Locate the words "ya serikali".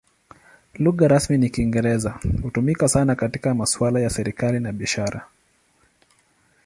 3.99-4.59